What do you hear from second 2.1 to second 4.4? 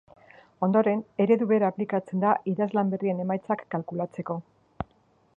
da idazlan berrien emaitzak kalkulatzeko.